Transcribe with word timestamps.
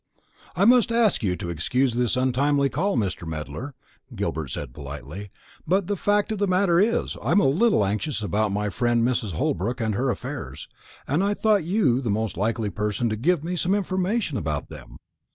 "I 0.55 0.65
must 0.65 0.91
ask 0.91 1.21
you 1.21 1.35
to 1.35 1.51
excuse 1.51 1.93
this 1.93 2.17
untimely 2.17 2.69
call, 2.69 2.97
Mr. 2.97 3.27
Medler," 3.27 3.75
Gilbert 4.15 4.47
said 4.47 4.73
politely; 4.73 5.29
"but 5.67 5.85
the 5.85 5.95
fact 5.95 6.31
of 6.31 6.39
the 6.39 6.47
matter 6.47 6.79
is, 6.79 7.17
I 7.21 7.33
am 7.33 7.39
a 7.39 7.45
little 7.45 7.85
anxious 7.85 8.23
about 8.23 8.51
my 8.51 8.71
friend 8.71 9.03
Mrs. 9.07 9.33
Holbrook 9.33 9.79
and 9.79 9.93
her 9.93 10.09
affairs, 10.09 10.67
and 11.07 11.23
I 11.23 11.35
thought 11.35 11.65
you 11.65 12.01
the 12.01 12.09
most 12.09 12.35
likely 12.35 12.71
person 12.71 13.09
to 13.09 13.15
give 13.15 13.43
me 13.43 13.55
some 13.55 13.75
information 13.75 14.37
about 14.37 14.69
them. 14.69 14.97